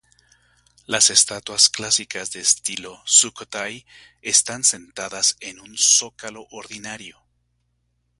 Las 0.87 1.11
estatuas 1.11 1.69
clásicas 1.69 2.31
de 2.31 2.39
estilo 2.39 3.03
Sukhothai 3.05 3.85
están 4.23 4.63
sentadas 4.63 5.37
en 5.41 5.59
un 5.59 5.77
zócalo 5.77 6.47
ordinario. 6.49 7.23